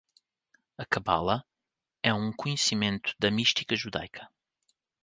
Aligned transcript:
A 0.79 0.83
Cabala 0.87 1.45
é 2.01 2.11
um 2.11 2.33
conhecimento 2.33 3.13
da 3.19 3.29
mística 3.29 3.75
judaica 3.75 4.27